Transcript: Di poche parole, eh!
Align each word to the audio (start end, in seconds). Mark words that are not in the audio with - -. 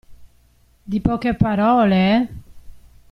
Di 0.81 0.99
poche 0.99 1.35
parole, 1.35 2.15
eh! 2.15 2.27